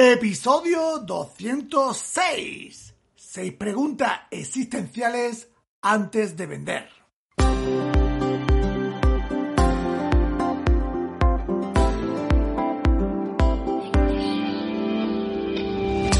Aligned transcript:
Episodio 0.00 1.00
206. 1.00 2.94
Seis 3.16 3.52
preguntas 3.54 4.12
existenciales 4.30 5.48
antes 5.82 6.36
de 6.36 6.46
vender. 6.46 6.88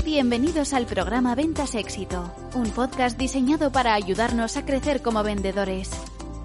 Bienvenidos 0.04 0.74
al 0.74 0.86
programa 0.86 1.36
Ventas 1.36 1.76
Éxito, 1.76 2.34
un 2.54 2.68
podcast 2.70 3.16
diseñado 3.16 3.70
para 3.70 3.94
ayudarnos 3.94 4.56
a 4.56 4.66
crecer 4.66 5.02
como 5.02 5.22
vendedores. 5.22 5.88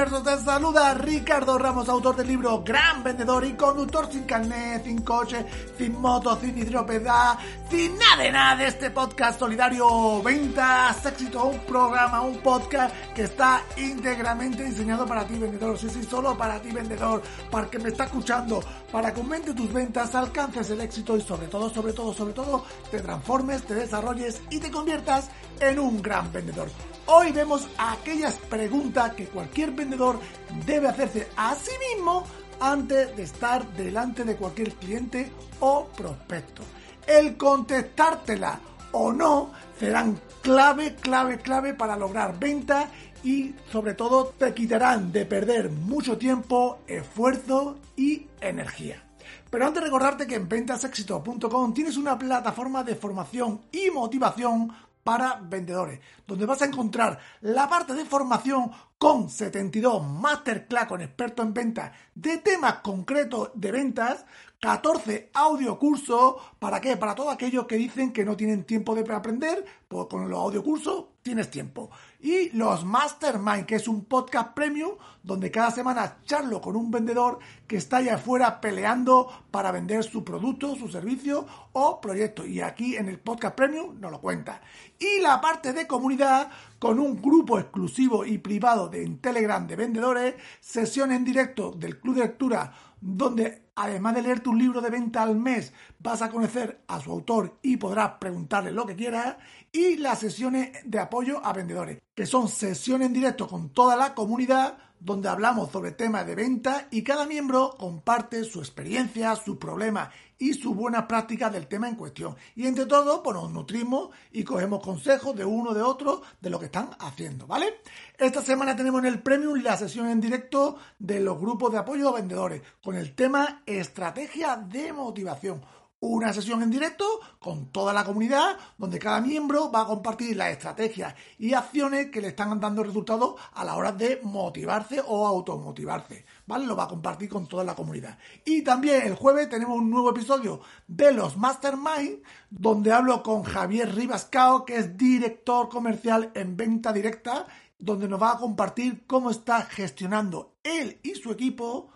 Universo, 0.00 0.22
te 0.22 0.30
saluda 0.60 0.92
Ricardo 0.92 1.56
Ramos, 1.56 1.88
autor 1.88 2.16
del 2.16 2.28
libro 2.28 2.62
Gran 2.62 3.02
Vendedor 3.02 3.46
y 3.46 3.54
conductor 3.54 4.12
sin 4.12 4.24
carnet, 4.24 4.84
sin 4.84 5.00
coche, 5.00 5.46
sin 5.78 5.98
moto, 5.98 6.38
sin 6.38 6.58
hidropedal, 6.58 7.38
sin 7.70 7.96
nada 7.96 8.22
de 8.22 8.30
nada 8.30 8.56
de 8.56 8.66
este 8.66 8.90
podcast 8.90 9.38
solidario. 9.38 10.22
Ventas 10.22 11.06
Éxito, 11.06 11.46
un 11.46 11.60
programa, 11.60 12.20
un 12.20 12.36
podcast 12.40 12.94
que 13.14 13.22
está 13.22 13.62
íntegramente 13.78 14.64
diseñado 14.64 15.06
para 15.06 15.26
ti 15.26 15.38
vendedor, 15.38 15.78
sí, 15.78 15.88
sí, 15.88 16.02
solo 16.02 16.36
para 16.36 16.60
ti 16.60 16.70
vendedor, 16.70 17.22
para 17.50 17.70
que 17.70 17.78
me 17.78 17.88
está 17.88 18.04
escuchando, 18.04 18.62
para 18.92 19.14
que 19.14 19.20
aumente 19.22 19.54
tus 19.54 19.72
ventas, 19.72 20.14
alcances 20.14 20.68
el 20.68 20.82
éxito 20.82 21.16
y 21.16 21.22
sobre 21.22 21.46
todo, 21.46 21.70
sobre 21.70 21.94
todo, 21.94 22.12
sobre 22.12 22.34
todo, 22.34 22.66
te 22.90 23.00
transformes, 23.00 23.62
te 23.62 23.72
desarrolles 23.76 24.42
y 24.50 24.58
te 24.58 24.70
conviertas 24.70 25.30
en 25.58 25.78
un 25.78 26.02
gran 26.02 26.30
vendedor. 26.30 26.68
Hoy 27.12 27.32
vemos 27.32 27.66
aquellas 27.76 28.36
preguntas 28.38 29.14
que 29.14 29.26
cualquier 29.26 29.72
vendedor 29.72 30.20
debe 30.66 30.88
hacerse 30.88 31.28
a 31.36 31.54
sí 31.54 31.72
mismo 31.94 32.24
antes 32.60 33.16
de 33.16 33.22
estar 33.22 33.66
delante 33.72 34.24
de 34.24 34.36
cualquier 34.36 34.74
cliente 34.74 35.30
o 35.60 35.86
prospecto. 35.86 36.62
El 37.06 37.36
contestártela 37.36 38.60
o 38.92 39.12
no 39.12 39.50
serán 39.78 40.20
clave, 40.42 40.94
clave, 40.96 41.38
clave 41.38 41.74
para 41.74 41.96
lograr 41.96 42.38
ventas 42.38 42.88
y 43.22 43.54
sobre 43.70 43.94
todo 43.94 44.26
te 44.38 44.54
quitarán 44.54 45.12
de 45.12 45.26
perder 45.26 45.70
mucho 45.70 46.16
tiempo, 46.18 46.78
esfuerzo 46.86 47.78
y 47.96 48.26
energía. 48.40 49.04
Pero 49.50 49.66
antes 49.66 49.82
de 49.82 49.86
recordarte 49.86 50.26
que 50.26 50.36
en 50.36 50.48
ventasexito.com 50.48 51.74
tienes 51.74 51.96
una 51.96 52.18
plataforma 52.18 52.84
de 52.84 52.94
formación 52.94 53.62
y 53.72 53.90
motivación 53.90 54.72
para 55.02 55.40
vendedores, 55.42 56.00
donde 56.26 56.46
vas 56.46 56.62
a 56.62 56.66
encontrar 56.66 57.18
la 57.40 57.68
parte 57.68 57.94
de 57.94 58.04
formación 58.04 58.70
con 59.00 59.30
72 59.30 60.06
masterclass 60.06 60.86
con 60.86 61.00
expertos 61.00 61.46
en 61.46 61.54
ventas 61.54 61.92
de 62.14 62.36
temas 62.36 62.80
concretos 62.82 63.50
de 63.54 63.72
ventas, 63.72 64.26
14 64.60 65.30
audiocursos, 65.32 66.34
¿para 66.58 66.82
qué? 66.82 66.98
Para 66.98 67.14
todos 67.14 67.32
aquellos 67.32 67.66
que 67.66 67.76
dicen 67.76 68.12
que 68.12 68.26
no 68.26 68.36
tienen 68.36 68.64
tiempo 68.64 68.94
de 68.94 69.10
aprender, 69.14 69.64
pues 69.88 70.06
con 70.06 70.28
los 70.28 70.38
audiocursos 70.38 71.06
tienes 71.22 71.50
tiempo. 71.50 71.90
Y 72.20 72.50
los 72.50 72.84
Mastermind, 72.84 73.64
que 73.64 73.76
es 73.76 73.88
un 73.88 74.04
podcast 74.04 74.52
premium 74.52 74.92
donde 75.22 75.50
cada 75.50 75.70
semana 75.70 76.18
charlo 76.26 76.60
con 76.60 76.76
un 76.76 76.90
vendedor 76.90 77.38
que 77.66 77.76
está 77.76 77.98
allá 77.98 78.16
afuera 78.16 78.60
peleando 78.60 79.30
para 79.50 79.72
vender 79.72 80.04
su 80.04 80.22
producto, 80.22 80.76
su 80.76 80.88
servicio 80.88 81.46
o 81.72 82.00
proyecto. 82.02 82.44
Y 82.44 82.60
aquí 82.60 82.96
en 82.96 83.08
el 83.08 83.18
podcast 83.18 83.54
premium 83.54 83.98
nos 83.98 84.10
lo 84.10 84.20
cuenta. 84.20 84.60
Y 84.98 85.20
la 85.20 85.40
parte 85.40 85.72
de 85.72 85.86
comunidad 85.86 86.50
con 86.80 86.98
un 86.98 87.22
grupo 87.22 87.60
exclusivo 87.60 88.24
y 88.24 88.38
privado 88.38 88.88
de 88.88 89.04
en 89.04 89.18
Telegram 89.18 89.64
de 89.68 89.76
vendedores, 89.76 90.34
sesión 90.60 91.12
en 91.12 91.24
directo 91.24 91.70
del 91.70 92.00
Club 92.00 92.16
de 92.16 92.22
Lectura 92.22 92.72
donde 93.00 93.70
además 93.76 94.14
de 94.14 94.22
leerte 94.22 94.50
un 94.50 94.58
libro 94.58 94.80
de 94.80 94.90
venta 94.90 95.22
al 95.22 95.36
mes, 95.36 95.72
vas 95.98 96.20
a 96.22 96.30
conocer 96.30 96.82
a 96.86 97.00
su 97.00 97.10
autor 97.10 97.58
y 97.62 97.78
podrás 97.78 98.12
preguntarle 98.20 98.72
lo 98.72 98.86
que 98.86 98.96
quieras, 98.96 99.36
y 99.72 99.96
las 99.96 100.18
sesiones 100.18 100.70
de 100.84 100.98
apoyo 100.98 101.44
a 101.44 101.52
vendedores, 101.52 101.98
que 102.14 102.26
son 102.26 102.48
sesiones 102.48 103.06
en 103.06 103.14
directo 103.14 103.48
con 103.48 103.70
toda 103.70 103.96
la 103.96 104.14
comunidad 104.14 104.76
donde 105.00 105.28
hablamos 105.28 105.70
sobre 105.72 105.92
temas 105.92 106.26
de 106.26 106.34
venta 106.34 106.86
y 106.90 107.02
cada 107.02 107.26
miembro 107.26 107.74
comparte 107.78 108.44
su 108.44 108.60
experiencia, 108.60 109.34
sus 109.34 109.56
problemas 109.56 110.10
y 110.38 110.54
sus 110.54 110.74
buenas 110.74 111.04
prácticas 111.04 111.52
del 111.52 111.66
tema 111.66 111.88
en 111.88 111.96
cuestión. 111.96 112.36
Y 112.54 112.66
entre 112.66 112.86
todos, 112.86 113.20
pues 113.22 113.34
nos 113.34 113.50
nutrimos 113.50 114.10
y 114.32 114.44
cogemos 114.44 114.82
consejos 114.82 115.34
de 115.36 115.44
uno 115.44 115.74
de 115.74 115.82
otro 115.82 116.22
de 116.40 116.50
lo 116.50 116.58
que 116.58 116.66
están 116.66 116.90
haciendo, 116.98 117.46
¿vale? 117.46 117.80
Esta 118.18 118.42
semana 118.42 118.76
tenemos 118.76 119.00
en 119.00 119.06
el 119.06 119.22
Premium 119.22 119.62
la 119.62 119.76
sesión 119.76 120.08
en 120.08 120.20
directo 120.20 120.76
de 120.98 121.20
los 121.20 121.38
grupos 121.38 121.72
de 121.72 121.78
apoyo 121.78 122.08
a 122.08 122.12
vendedores 122.12 122.62
con 122.82 122.94
el 122.96 123.14
tema 123.14 123.62
estrategia 123.66 124.56
de 124.56 124.92
motivación 124.92 125.60
una 126.00 126.32
sesión 126.32 126.62
en 126.62 126.70
directo 126.70 127.04
con 127.38 127.70
toda 127.70 127.92
la 127.92 128.04
comunidad 128.04 128.56
donde 128.78 128.98
cada 128.98 129.20
miembro 129.20 129.70
va 129.70 129.82
a 129.82 129.86
compartir 129.86 130.34
las 130.34 130.50
estrategias 130.50 131.14
y 131.38 131.52
acciones 131.52 132.10
que 132.10 132.22
le 132.22 132.28
están 132.28 132.58
dando 132.58 132.82
resultados 132.82 133.34
a 133.52 133.64
la 133.64 133.76
hora 133.76 133.92
de 133.92 134.18
motivarse 134.22 135.02
o 135.06 135.26
automotivarse, 135.26 136.24
¿vale? 136.46 136.66
Lo 136.66 136.74
va 136.74 136.84
a 136.84 136.88
compartir 136.88 137.28
con 137.28 137.46
toda 137.46 137.64
la 137.64 137.74
comunidad. 137.74 138.18
Y 138.46 138.62
también 138.62 139.02
el 139.02 139.14
jueves 139.14 139.50
tenemos 139.50 139.78
un 139.78 139.90
nuevo 139.90 140.10
episodio 140.10 140.60
de 140.86 141.12
los 141.12 141.36
Mastermind 141.36 142.22
donde 142.48 142.92
hablo 142.92 143.22
con 143.22 143.42
Javier 143.42 143.94
Ribascao, 143.94 144.64
que 144.64 144.78
es 144.78 144.96
director 144.96 145.68
comercial 145.68 146.30
en 146.34 146.56
venta 146.56 146.92
directa, 146.94 147.46
donde 147.78 148.08
nos 148.08 148.20
va 148.20 148.32
a 148.32 148.38
compartir 148.38 149.04
cómo 149.06 149.30
está 149.30 149.62
gestionando 149.62 150.56
él 150.62 150.98
y 151.02 151.14
su 151.14 151.30
equipo 151.30 151.90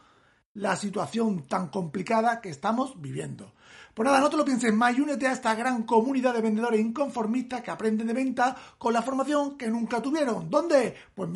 la 0.54 0.76
situación 0.76 1.46
tan 1.48 1.68
complicada 1.68 2.40
que 2.40 2.48
estamos 2.48 3.00
viviendo. 3.00 3.52
Pues 3.94 4.06
nada, 4.06 4.18
no 4.18 4.28
te 4.28 4.36
lo 4.36 4.44
pienses 4.44 4.74
más 4.74 4.96
y 4.96 5.00
únete 5.02 5.28
a 5.28 5.32
esta 5.32 5.54
gran 5.54 5.84
comunidad 5.84 6.34
de 6.34 6.40
vendedores 6.40 6.80
inconformistas 6.80 7.62
que 7.62 7.70
aprenden 7.70 8.08
de 8.08 8.12
venta 8.12 8.56
con 8.76 8.92
la 8.92 9.02
formación 9.02 9.56
que 9.56 9.68
nunca 9.68 10.02
tuvieron. 10.02 10.50
¿Dónde? 10.50 10.96
Pues. 11.14 11.30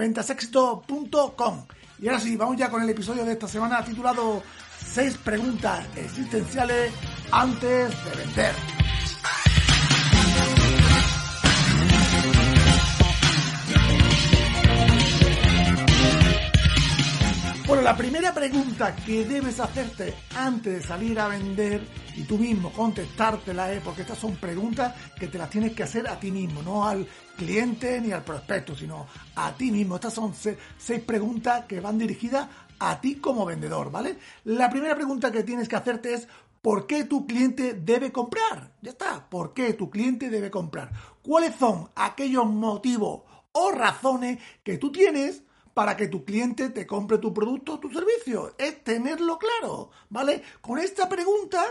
Y 2.01 2.09
ahora 2.09 2.21
sí, 2.21 2.37
vamos 2.37 2.57
ya 2.57 2.69
con 2.69 2.83
el 2.83 2.91
episodio 2.91 3.25
de 3.25 3.33
esta 3.33 3.47
semana 3.47 3.85
titulado 3.85 4.43
6 4.93 5.19
preguntas 5.19 5.87
existenciales 5.97 6.93
antes 7.31 7.91
de 8.05 8.25
vender. 8.25 8.88
La 17.89 17.97
primera 17.97 18.35
pregunta 18.35 18.95
que 18.95 19.25
debes 19.25 19.59
hacerte 19.61 20.13
antes 20.37 20.75
de 20.75 20.83
salir 20.83 21.19
a 21.19 21.27
vender 21.27 21.81
y 22.17 22.25
tú 22.25 22.37
mismo 22.37 22.71
contestártela 22.71 23.73
es, 23.73 23.81
porque 23.81 24.03
estas 24.03 24.19
son 24.19 24.37
preguntas 24.37 24.95
que 25.19 25.27
te 25.27 25.39
las 25.39 25.49
tienes 25.49 25.73
que 25.73 25.85
hacer 25.85 26.07
a 26.07 26.21
ti 26.21 26.31
mismo, 26.31 26.61
no 26.63 26.87
al 26.87 27.09
cliente 27.39 27.99
ni 28.03 28.13
al 28.13 28.25
prospecto, 28.25 28.77
sino 28.77 29.07
a 29.37 29.55
ti 29.55 29.71
mismo. 29.71 29.95
Estas 29.95 30.13
son 30.13 30.35
seis 30.35 31.01
preguntas 31.01 31.65
que 31.65 31.81
van 31.81 31.97
dirigidas 31.97 32.47
a 32.79 33.01
ti 33.01 33.15
como 33.15 33.47
vendedor, 33.47 33.91
¿vale? 33.91 34.19
La 34.45 34.69
primera 34.69 34.95
pregunta 34.95 35.33
que 35.33 35.43
tienes 35.43 35.67
que 35.67 35.77
hacerte 35.77 36.13
es, 36.13 36.29
¿por 36.61 36.87
qué 36.87 37.05
tu 37.05 37.27
cliente 37.27 37.73
debe 37.73 38.13
comprar? 38.13 38.75
Ya 38.83 38.91
está, 38.91 39.31
¿por 39.31 39.55
qué 39.55 39.73
tu 39.73 39.89
cliente 39.89 40.29
debe 40.29 40.51
comprar? 40.51 40.93
¿Cuáles 41.23 41.57
son 41.57 41.89
aquellos 41.97 42.45
motivos 42.45 43.23
o 43.53 43.71
razones 43.71 44.41
que 44.63 44.77
tú 44.77 44.93
tienes 44.93 45.43
para 45.79 45.97
que 45.97 46.09
tu 46.09 46.25
cliente 46.25 46.71
te 46.71 46.89
compre 46.89 47.19
tu 47.19 47.33
producto 47.33 47.75
o 47.75 47.79
tu 47.79 47.89
servicio. 47.89 48.53
Es 48.59 48.83
tenerlo 48.83 49.39
claro, 49.39 49.91
¿vale? 50.11 50.43
Con 50.61 50.81
esta 50.81 51.09
pregunta 51.09 51.65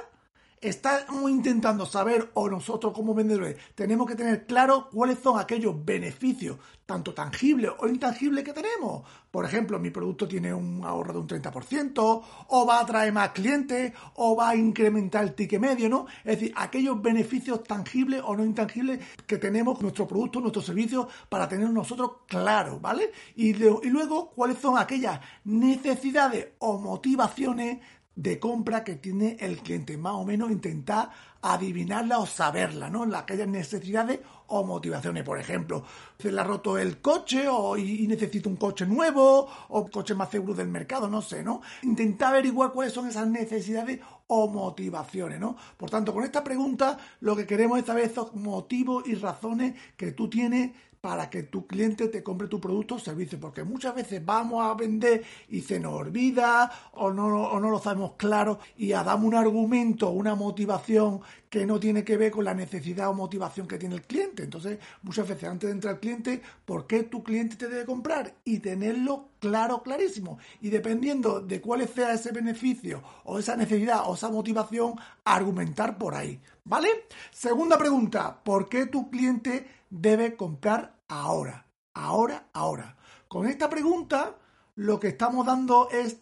estamos 0.62 1.30
intentando 1.30 1.86
saber, 1.86 2.32
o 2.34 2.50
nosotros 2.50 2.94
como 2.94 3.14
vendedores, 3.14 3.58
tenemos 3.76 4.08
que 4.08 4.16
tener 4.16 4.46
claro 4.46 4.90
cuáles 4.92 5.20
son 5.20 5.40
aquellos 5.40 5.86
beneficios, 5.86 6.58
tanto 6.86 7.14
tangibles 7.14 7.72
o 7.80 7.88
intangibles, 7.88 8.44
que 8.44 8.54
tenemos. 8.54 9.04
Por 9.30 9.46
ejemplo, 9.46 9.78
mi 9.78 9.90
producto 9.90 10.28
tiene 10.28 10.54
un 10.54 10.84
ahorro 10.84 11.14
de 11.14 11.20
un 11.20 11.28
30%, 11.28 12.24
o 12.48 12.66
va 12.66 12.78
a 12.80 12.82
atraer 12.82 13.14
más 13.14 13.32
clientes, 13.32 13.94
o 14.16 14.36
va 14.36 14.50
a 14.50 14.56
incrementar 14.56 15.24
el 15.24 15.34
ticket 15.34 15.60
medio, 15.60 15.90
¿no? 15.90 16.08
Es 16.24 16.40
decir, 16.40 16.54
aquellos 16.56 17.02
beneficios 17.02 17.64
tangibles 17.64 18.22
o 18.26 18.36
no 18.36 18.44
intangibles 18.44 19.00
que 19.28 19.38
tenemos 19.38 19.82
nuestro 19.82 20.08
producto, 20.08 20.40
nuestro 20.40 20.62
servicio, 20.62 21.08
para 21.30 21.48
tener 21.48 21.70
nosotros 21.70 22.12
claros, 22.28 22.82
¿vale? 22.82 23.12
Y 23.36 23.54
luego, 23.54 24.32
cuáles 24.32 24.58
son 24.58 24.78
aquellas 24.78 25.20
necesidades 25.44 26.54
o 26.60 26.80
motivaciones 26.80 27.80
de 28.18 28.40
compra 28.40 28.84
que 28.84 28.96
tiene 28.96 29.38
el 29.40 29.60
cliente, 29.60 29.96
más 29.96 30.16
o 30.16 30.26
menos 30.26 30.50
intentar 30.50 31.12
adivinarla 31.44 32.18
o 32.18 32.26
saberla, 32.26 32.90
¿no? 32.90 33.04
Aquellas 33.16 33.48
necesidades 33.48 34.20
o 34.48 34.64
motivaciones, 34.64 35.24
por 35.24 35.40
ejemplo, 35.40 35.84
se 36.18 36.32
le 36.32 36.42
ha 36.42 36.44
roto 36.44 36.80
el 36.80 37.00
coche 37.00 37.48
o 37.48 37.78
y, 37.78 38.08
necesito 38.08 38.50
un 38.50 38.56
coche 38.56 38.88
nuevo 38.88 39.48
o 39.70 39.88
coche 39.88 40.16
más 40.16 40.32
seguro 40.32 40.56
del 40.56 40.68
mercado, 40.68 41.08
no 41.08 41.22
sé, 41.22 41.44
¿no? 41.44 41.62
Intentar 41.84 42.30
averiguar 42.30 42.72
cuáles 42.72 42.92
son 42.92 43.08
esas 43.08 43.28
necesidades 43.28 44.00
o 44.28 44.48
motivaciones, 44.48 45.40
¿no? 45.40 45.56
Por 45.78 45.90
tanto, 45.90 46.14
con 46.14 46.24
esta 46.24 46.44
pregunta 46.44 46.98
lo 47.22 47.36
que 47.36 47.48
queremos 47.48 47.80
es 47.80 47.86
saber 47.86 48.06
esos 48.06 48.36
motivos 48.36 49.08
y 49.08 49.16
razones 49.16 49.76
que 49.96 50.12
tú 50.12 50.30
tienes 50.30 50.72
para 51.02 51.30
que 51.30 51.44
tu 51.44 51.68
cliente 51.68 52.08
te 52.08 52.24
compre 52.24 52.48
tu 52.48 52.60
producto 52.60 52.96
o 52.96 53.00
servicio, 53.00 53.40
porque 53.40 53.64
muchas 53.64 53.96
veces 53.96 54.26
vamos 54.26 54.66
a 54.66 54.74
vender 54.74 55.24
y 55.48 55.62
se 55.62 55.80
nos 55.80 55.94
olvida 55.94 56.72
o 56.94 57.12
no, 57.12 57.60
no 57.60 57.70
lo 57.70 57.80
sabemos 57.80 58.14
claro 58.18 58.60
y 58.76 58.90
damos 58.90 59.26
un 59.26 59.36
argumento, 59.36 60.10
una 60.10 60.36
motivación 60.36 61.22
que 61.50 61.66
no 61.66 61.80
tiene 61.80 62.04
que 62.04 62.18
ver 62.18 62.32
con 62.32 62.44
la 62.44 62.54
necesidad 62.54 63.10
o 63.10 63.14
motivación 63.14 63.68
que 63.68 63.78
tiene 63.78 63.96
el 63.96 64.02
cliente. 64.02 64.44
Entonces, 64.44 64.80
muchas 65.04 65.28
veces 65.28 65.46
antes 65.46 65.70
de 65.70 65.76
entrar 65.76 65.94
al 65.94 66.00
cliente, 66.00 66.42
¿por 66.66 66.88
qué 66.88 67.04
tu 67.04 67.24
cliente 67.24 67.56
te 67.56 67.68
debe 67.68 67.86
comprar? 67.86 68.34
Y 68.44 68.60
tenerlo 68.60 69.30
claro, 69.40 69.82
clarísimo. 69.84 70.38
Y 70.62 70.70
dependiendo 70.70 71.42
de 71.42 71.62
cuál 71.62 71.88
sea 71.88 72.14
ese 72.14 72.32
beneficio 72.32 73.04
o 73.24 73.40
esa 73.40 73.56
necesidad 73.56 74.04
o 74.08 74.16
esa 74.16 74.30
motivación, 74.30 74.96
argumentar 75.24 75.98
por 75.98 76.16
ahí. 76.16 76.40
¿Vale? 76.64 76.90
Segunda 77.32 77.78
pregunta, 77.78 78.44
¿por 78.44 78.68
qué 78.68 78.86
tu 78.86 79.10
cliente 79.10 79.68
debe 79.90 80.36
comprar 80.36 80.98
ahora? 81.08 81.66
Ahora, 81.94 82.48
ahora. 82.54 82.98
Con 83.28 83.48
esta 83.48 83.70
pregunta, 83.70 84.36
lo 84.76 85.00
que 85.00 85.08
estamos 85.10 85.46
dando 85.46 85.90
es 85.90 86.18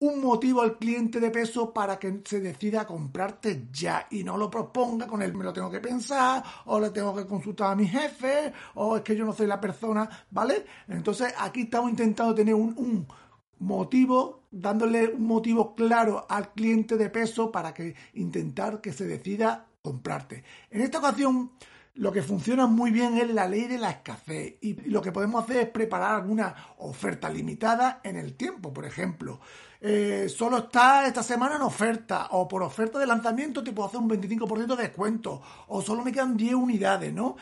un 0.00 0.20
motivo 0.20 0.62
al 0.62 0.78
cliente 0.78 1.18
de 1.18 1.30
peso 1.30 1.72
para 1.72 1.98
que 1.98 2.20
se 2.24 2.40
decida 2.40 2.82
a 2.82 2.86
comprarte 2.86 3.66
ya 3.72 4.06
y 4.10 4.22
no 4.22 4.36
lo 4.36 4.50
proponga 4.50 5.06
con 5.06 5.22
él. 5.22 5.34
Me 5.34 5.44
lo 5.44 5.52
tengo 5.52 5.70
que 5.70 5.80
pensar 5.80 6.42
o 6.66 6.78
le 6.78 6.90
tengo 6.90 7.14
que 7.14 7.26
consultar 7.26 7.72
a 7.72 7.76
mi 7.76 7.86
jefe 7.86 8.52
o 8.74 8.96
es 8.96 9.02
que 9.02 9.16
yo 9.16 9.24
no 9.24 9.32
soy 9.32 9.46
la 9.46 9.60
persona, 9.60 10.08
¿vale? 10.30 10.64
Entonces 10.86 11.34
aquí 11.38 11.62
estamos 11.62 11.90
intentando 11.90 12.34
tener 12.34 12.54
un, 12.54 12.74
un 12.76 13.06
motivo, 13.58 14.44
dándole 14.50 15.08
un 15.08 15.26
motivo 15.26 15.74
claro 15.74 16.26
al 16.28 16.52
cliente 16.52 16.96
de 16.96 17.10
peso 17.10 17.50
para 17.50 17.74
que 17.74 17.94
intentar 18.14 18.80
que 18.80 18.92
se 18.92 19.04
decida 19.04 19.66
comprarte. 19.82 20.44
En 20.70 20.82
esta 20.82 20.98
ocasión 20.98 21.52
lo 21.98 22.12
que 22.12 22.22
funciona 22.22 22.66
muy 22.66 22.92
bien 22.92 23.18
es 23.18 23.28
la 23.30 23.48
ley 23.48 23.66
de 23.66 23.76
la 23.76 23.90
escasez 23.90 24.54
y 24.60 24.74
lo 24.88 25.02
que 25.02 25.10
podemos 25.10 25.42
hacer 25.42 25.56
es 25.56 25.68
preparar 25.68 26.14
alguna 26.14 26.54
oferta 26.78 27.28
limitada 27.28 28.00
en 28.04 28.16
el 28.16 28.34
tiempo, 28.34 28.72
por 28.72 28.84
ejemplo. 28.84 29.40
Eh, 29.80 30.28
solo 30.28 30.58
está 30.58 31.06
esta 31.08 31.24
semana 31.24 31.56
en 31.56 31.62
oferta 31.62 32.28
o 32.30 32.46
por 32.46 32.62
oferta 32.62 33.00
de 33.00 33.06
lanzamiento 33.06 33.64
te 33.64 33.72
puedo 33.72 33.88
hacer 33.88 33.98
un 34.00 34.08
25% 34.08 34.76
de 34.76 34.82
descuento 34.82 35.42
o 35.66 35.82
solo 35.82 36.04
me 36.04 36.12
quedan 36.12 36.36
10 36.36 36.54
unidades, 36.54 37.12
¿no? 37.12 37.36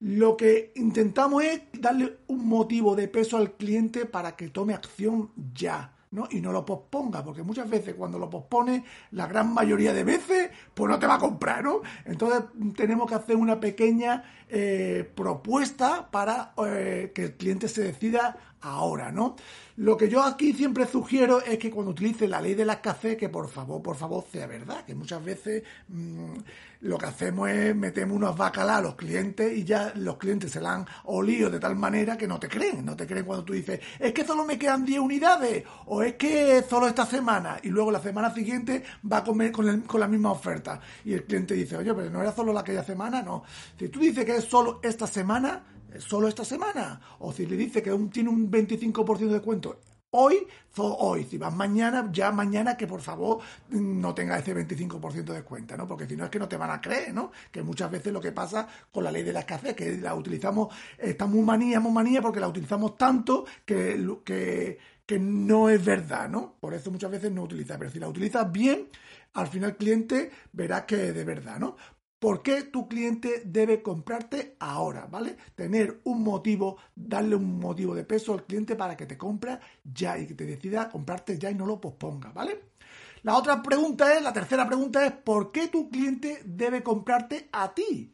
Lo 0.00 0.36
que 0.36 0.72
intentamos 0.74 1.44
es 1.44 1.62
darle 1.72 2.18
un 2.26 2.48
motivo 2.48 2.96
de 2.96 3.06
peso 3.06 3.36
al 3.36 3.52
cliente 3.52 4.06
para 4.06 4.34
que 4.34 4.48
tome 4.48 4.74
acción 4.74 5.30
ya. 5.54 5.92
¿No? 6.10 6.26
y 6.30 6.40
no 6.40 6.52
lo 6.52 6.64
posponga, 6.64 7.24
porque 7.24 7.42
muchas 7.42 7.68
veces 7.68 7.94
cuando 7.94 8.18
lo 8.18 8.28
pospone, 8.28 8.84
la 9.12 9.26
gran 9.26 9.54
mayoría 9.54 9.92
de 9.92 10.04
veces, 10.04 10.50
pues 10.74 10.90
no 10.90 10.98
te 10.98 11.06
va 11.06 11.14
a 11.14 11.18
comprar, 11.18 11.62
¿no? 11.62 11.82
Entonces 12.04 12.42
tenemos 12.74 13.08
que 13.08 13.14
hacer 13.14 13.36
una 13.36 13.60
pequeña 13.60 14.24
eh, 14.50 15.10
propuesta 15.14 16.10
para 16.10 16.52
eh, 16.66 17.12
que 17.14 17.24
el 17.24 17.34
cliente 17.34 17.68
se 17.68 17.82
decida 17.82 18.36
ahora, 18.62 19.10
¿no? 19.10 19.36
Lo 19.76 19.96
que 19.96 20.10
yo 20.10 20.22
aquí 20.22 20.52
siempre 20.52 20.86
sugiero 20.86 21.40
es 21.42 21.58
que 21.58 21.70
cuando 21.70 21.92
utilice 21.92 22.28
la 22.28 22.40
ley 22.40 22.54
de 22.54 22.66
la 22.66 22.74
escasez, 22.74 23.16
que 23.16 23.30
por 23.30 23.48
favor, 23.48 23.80
por 23.80 23.96
favor, 23.96 24.24
sea 24.30 24.46
verdad, 24.46 24.84
que 24.84 24.94
muchas 24.94 25.24
veces 25.24 25.62
mm, 25.88 26.34
lo 26.82 26.98
que 26.98 27.06
hacemos 27.06 27.48
es 27.48 27.74
metemos 27.74 28.14
unos 28.14 28.36
bacalá 28.36 28.76
a 28.76 28.82
los 28.82 28.94
clientes 28.96 29.56
y 29.56 29.64
ya 29.64 29.92
los 29.96 30.18
clientes 30.18 30.52
se 30.52 30.60
la 30.60 30.74
han 30.74 30.86
olido 31.04 31.48
de 31.48 31.58
tal 31.58 31.76
manera 31.76 32.18
que 32.18 32.26
no 32.28 32.38
te 32.38 32.48
creen, 32.48 32.84
no 32.84 32.94
te 32.94 33.06
creen 33.06 33.24
cuando 33.24 33.44
tú 33.44 33.54
dices, 33.54 33.80
es 33.98 34.12
que 34.12 34.24
solo 34.24 34.44
me 34.44 34.58
quedan 34.58 34.84
10 34.84 35.00
unidades, 35.00 35.64
o 35.86 36.02
es 36.02 36.14
que 36.16 36.62
solo 36.68 36.86
esta 36.86 37.06
semana, 37.06 37.58
y 37.62 37.68
luego 37.68 37.90
la 37.90 38.00
semana 38.00 38.34
siguiente 38.34 38.82
va 39.10 39.18
a 39.18 39.24
comer 39.24 39.50
con, 39.50 39.80
con 39.82 40.00
la 40.00 40.08
misma 40.08 40.32
oferta. 40.32 40.78
Y 41.06 41.14
el 41.14 41.24
cliente 41.24 41.54
dice, 41.54 41.76
oye, 41.76 41.94
pero 41.94 42.10
no 42.10 42.20
era 42.20 42.32
solo 42.32 42.52
la 42.52 42.60
aquella 42.60 42.84
semana, 42.84 43.22
no. 43.22 43.44
Si 43.78 43.88
tú 43.88 44.00
dices 44.00 44.26
que 44.26 44.39
solo 44.40 44.80
esta 44.82 45.06
semana, 45.06 45.64
solo 45.98 46.28
esta 46.28 46.44
semana. 46.44 47.00
O 47.20 47.32
si 47.32 47.46
le 47.46 47.56
dice 47.56 47.82
que 47.82 47.90
tiene 48.12 48.28
un 48.28 48.50
25% 48.50 49.18
de 49.18 49.26
descuento 49.28 49.80
hoy, 50.10 50.46
hoy. 50.76 51.24
Si 51.24 51.38
vas 51.38 51.54
mañana, 51.54 52.08
ya 52.12 52.32
mañana 52.32 52.76
que 52.76 52.86
por 52.86 53.00
favor 53.00 53.38
no 53.70 54.14
tenga 54.14 54.38
ese 54.38 54.54
25% 54.54 55.24
de 55.24 55.34
descuento, 55.34 55.76
¿no? 55.76 55.86
Porque 55.86 56.06
si 56.06 56.16
no 56.16 56.24
es 56.24 56.30
que 56.30 56.38
no 56.38 56.48
te 56.48 56.56
van 56.56 56.70
a 56.70 56.80
creer, 56.80 57.14
¿no? 57.14 57.30
Que 57.50 57.62
muchas 57.62 57.90
veces 57.90 58.12
lo 58.12 58.20
que 58.20 58.32
pasa 58.32 58.66
con 58.92 59.04
la 59.04 59.12
ley 59.12 59.22
de 59.22 59.32
la 59.32 59.40
escasez, 59.40 59.74
que 59.74 59.96
la 59.98 60.14
utilizamos, 60.14 60.74
está 60.98 61.26
muy 61.26 61.42
manía, 61.42 61.80
muy 61.80 61.92
manía, 61.92 62.20
porque 62.22 62.40
la 62.40 62.48
utilizamos 62.48 62.96
tanto 62.96 63.44
que, 63.64 64.04
que, 64.24 64.78
que 65.06 65.18
no 65.18 65.68
es 65.68 65.84
verdad, 65.84 66.28
¿no? 66.28 66.56
Por 66.60 66.74
eso 66.74 66.90
muchas 66.90 67.10
veces 67.10 67.30
no 67.32 67.42
utiliza. 67.42 67.78
Pero 67.78 67.90
si 67.90 67.98
la 67.98 68.08
utilizas 68.08 68.50
bien, 68.50 68.88
al 69.34 69.46
final 69.46 69.70
el 69.70 69.76
cliente 69.76 70.30
verá 70.52 70.86
que 70.86 71.08
es 71.08 71.14
de 71.14 71.24
verdad, 71.24 71.58
¿no? 71.58 71.76
¿Por 72.20 72.42
qué 72.42 72.64
tu 72.64 72.86
cliente 72.86 73.42
debe 73.46 73.82
comprarte 73.82 74.54
ahora? 74.60 75.06
¿Vale? 75.06 75.38
Tener 75.54 76.02
un 76.04 76.22
motivo, 76.22 76.76
darle 76.94 77.34
un 77.34 77.58
motivo 77.58 77.94
de 77.94 78.04
peso 78.04 78.34
al 78.34 78.44
cliente 78.44 78.76
para 78.76 78.94
que 78.94 79.06
te 79.06 79.16
compre 79.16 79.58
ya 79.82 80.18
y 80.18 80.26
que 80.26 80.34
te 80.34 80.44
decida 80.44 80.90
comprarte 80.90 81.38
ya 81.38 81.50
y 81.50 81.54
no 81.54 81.64
lo 81.64 81.80
posponga, 81.80 82.30
¿vale? 82.30 82.60
La 83.22 83.36
otra 83.36 83.62
pregunta 83.62 84.14
es, 84.14 84.22
la 84.22 84.34
tercera 84.34 84.66
pregunta 84.66 85.04
es, 85.04 85.12
¿por 85.12 85.50
qué 85.50 85.68
tu 85.68 85.88
cliente 85.88 86.42
debe 86.44 86.82
comprarte 86.82 87.48
a 87.52 87.74
ti? 87.74 88.12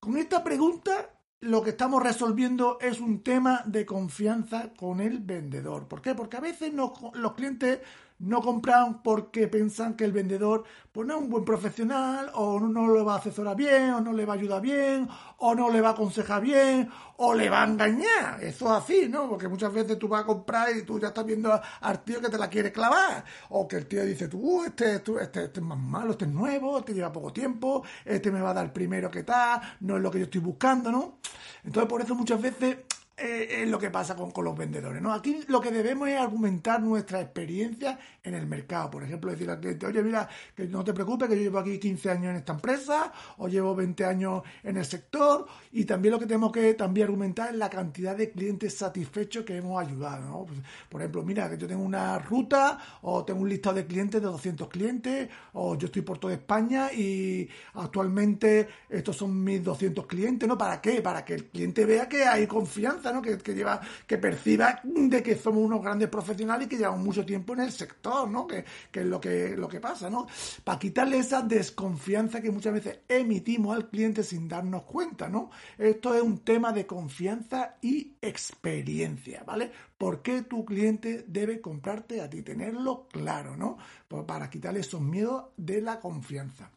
Con 0.00 0.16
esta 0.16 0.42
pregunta 0.42 1.10
lo 1.40 1.62
que 1.62 1.70
estamos 1.70 2.02
resolviendo 2.02 2.78
es 2.80 3.00
un 3.00 3.22
tema 3.22 3.62
de 3.66 3.84
confianza 3.84 4.72
con 4.74 5.00
el 5.00 5.18
vendedor. 5.18 5.86
¿Por 5.86 6.00
qué? 6.00 6.14
Porque 6.14 6.38
a 6.38 6.40
veces 6.40 6.72
los 6.72 7.34
clientes 7.34 7.80
no 8.24 8.40
compran 8.40 9.02
porque 9.02 9.48
piensan 9.48 9.94
que 9.94 10.04
el 10.04 10.12
vendedor 10.12 10.64
pues 10.92 11.06
no 11.06 11.16
es 11.16 11.22
un 11.22 11.28
buen 11.28 11.44
profesional 11.44 12.30
o 12.34 12.58
no 12.58 12.94
le 12.94 13.02
va 13.02 13.14
a 13.14 13.18
asesorar 13.18 13.56
bien 13.56 13.90
o 13.90 14.00
no 14.00 14.12
le 14.12 14.24
va 14.24 14.34
a 14.34 14.36
ayudar 14.36 14.62
bien 14.62 15.08
o 15.38 15.54
no 15.54 15.68
le 15.68 15.80
va 15.80 15.90
a 15.90 15.92
aconsejar 15.92 16.40
bien 16.40 16.88
o 17.16 17.34
le 17.34 17.50
va 17.50 17.62
a 17.62 17.66
engañar. 17.66 18.42
Eso 18.42 18.64
es 18.66 18.82
así, 18.82 19.08
¿no? 19.08 19.28
Porque 19.28 19.48
muchas 19.48 19.72
veces 19.72 19.98
tú 19.98 20.08
vas 20.08 20.22
a 20.22 20.26
comprar 20.26 20.74
y 20.74 20.82
tú 20.82 20.98
ya 20.98 21.08
estás 21.08 21.26
viendo 21.26 21.60
al 21.80 22.04
tío 22.04 22.20
que 22.20 22.28
te 22.28 22.38
la 22.38 22.48
quiere 22.48 22.72
clavar 22.72 23.24
o 23.50 23.68
que 23.68 23.76
el 23.76 23.86
tío 23.86 24.04
dice 24.04 24.28
tú, 24.28 24.38
uh, 24.38 24.64
este, 24.64 24.96
este, 24.96 25.22
este, 25.22 25.60
es 25.60 25.62
más 25.62 25.78
malo, 25.78 26.12
este 26.12 26.24
es 26.24 26.30
nuevo, 26.30 26.78
este 26.78 26.94
lleva 26.94 27.12
poco 27.12 27.32
tiempo, 27.32 27.84
este 28.04 28.30
me 28.30 28.40
va 28.40 28.50
a 28.50 28.54
dar 28.54 28.72
primero 28.72 29.10
que 29.10 29.22
tal, 29.22 29.60
no 29.80 29.96
es 29.96 30.02
lo 30.02 30.10
que 30.10 30.20
yo 30.20 30.24
estoy 30.24 30.40
buscando, 30.40 30.90
¿no? 30.90 31.18
Entonces 31.62 31.88
por 31.88 32.00
eso 32.00 32.14
muchas 32.14 32.40
veces 32.40 32.78
eh, 33.16 33.62
es 33.62 33.68
lo 33.68 33.78
que 33.78 33.90
pasa 33.90 34.16
con, 34.16 34.32
con, 34.32 34.44
los 34.44 34.56
vendedores. 34.56 35.00
¿no? 35.00 35.12
Aquí 35.12 35.44
lo 35.46 35.60
que 35.60 35.70
debemos 35.70 36.08
es 36.08 36.18
argumentar 36.18 36.82
nuestra 36.82 37.20
experiencia 37.20 37.96
en 38.24 38.34
el 38.34 38.46
mercado. 38.46 38.90
Por 38.90 39.04
ejemplo, 39.04 39.30
decir 39.30 39.48
al 39.48 39.60
cliente, 39.60 39.86
oye, 39.86 40.02
mira, 40.02 40.28
que 40.54 40.66
no 40.66 40.82
te 40.82 40.92
preocupes, 40.92 41.28
que 41.28 41.36
yo 41.36 41.42
llevo 41.42 41.60
aquí 41.60 41.78
15 41.78 42.10
años 42.10 42.30
en 42.30 42.36
esta 42.36 42.54
empresa, 42.54 43.12
o 43.38 43.46
llevo 43.46 43.76
20 43.76 44.04
años 44.04 44.42
en 44.64 44.78
el 44.78 44.84
sector, 44.84 45.46
y 45.70 45.84
también 45.84 46.12
lo 46.12 46.18
que 46.18 46.26
tenemos 46.26 46.50
que 46.50 46.74
también 46.74 47.04
argumentar 47.04 47.50
es 47.50 47.56
la 47.56 47.70
cantidad 47.70 48.16
de 48.16 48.32
clientes 48.32 48.76
satisfechos 48.76 49.44
que 49.44 49.58
hemos 49.58 49.80
ayudado. 49.80 50.26
¿no? 50.26 50.46
Pues, 50.46 50.58
por 50.88 51.00
ejemplo, 51.00 51.22
mira, 51.22 51.48
que 51.48 51.56
yo 51.56 51.68
tengo 51.68 51.84
una 51.84 52.18
ruta, 52.18 52.80
o 53.02 53.24
tengo 53.24 53.42
un 53.42 53.48
listado 53.48 53.76
de 53.76 53.86
clientes 53.86 54.20
de 54.20 54.26
200 54.26 54.68
clientes, 54.68 55.28
o 55.52 55.76
yo 55.76 55.86
estoy 55.86 56.02
por 56.02 56.18
toda 56.18 56.34
España 56.34 56.92
y 56.92 57.48
actualmente 57.74 58.66
estos 58.88 59.16
son 59.16 59.44
mis 59.44 59.62
200 59.62 60.04
clientes, 60.06 60.48
¿no? 60.48 60.58
¿Para 60.58 60.80
qué? 60.80 61.00
Para 61.00 61.24
que 61.24 61.34
el 61.34 61.44
cliente 61.46 61.84
vea 61.84 62.08
que 62.08 62.24
hay 62.24 62.48
confianza 62.48 63.03
que, 63.22 63.54
lleva, 63.54 63.80
que 64.06 64.18
perciba 64.18 64.80
de 64.82 65.22
que 65.22 65.36
somos 65.36 65.64
unos 65.64 65.82
grandes 65.82 66.08
profesionales 66.08 66.66
y 66.66 66.68
que 66.68 66.76
llevamos 66.76 67.04
mucho 67.04 67.24
tiempo 67.24 67.52
en 67.52 67.60
el 67.60 67.72
sector, 67.72 68.28
¿no? 68.28 68.46
Que, 68.46 68.64
es 68.92 69.06
lo 69.06 69.20
que, 69.20 69.56
lo 69.56 69.68
que 69.68 69.80
pasa, 69.80 70.08
¿no? 70.08 70.26
Para 70.62 70.78
quitarle 70.78 71.18
esa 71.18 71.42
desconfianza 71.42 72.40
que 72.40 72.50
muchas 72.50 72.72
veces 72.72 73.00
emitimos 73.08 73.76
al 73.76 73.88
cliente 73.88 74.22
sin 74.22 74.48
darnos 74.48 74.84
cuenta, 74.84 75.28
¿no? 75.28 75.50
Esto 75.76 76.14
es 76.14 76.22
un 76.22 76.38
tema 76.38 76.72
de 76.72 76.86
confianza 76.86 77.76
y 77.82 78.16
experiencia, 78.22 79.42
¿vale? 79.44 79.70
¿Por 79.98 80.22
qué 80.22 80.42
tu 80.42 80.64
cliente 80.64 81.24
debe 81.28 81.60
comprarte 81.60 82.20
a 82.20 82.28
ti? 82.28 82.42
Tenerlo 82.42 83.06
claro, 83.10 83.56
¿no? 83.56 83.76
Pues 84.08 84.24
para 84.24 84.50
quitarle 84.50 84.80
esos 84.80 85.00
miedos 85.00 85.44
de 85.56 85.80
la 85.80 86.00
confianza. 86.00 86.70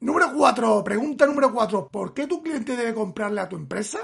Número 0.00 0.32
4, 0.32 0.84
pregunta 0.84 1.26
número 1.26 1.52
4. 1.52 1.88
¿Por 1.88 2.14
qué 2.14 2.28
tu 2.28 2.40
cliente 2.40 2.76
debe 2.76 2.94
comprarle 2.94 3.40
a 3.40 3.48
tu 3.48 3.56
empresa? 3.56 3.98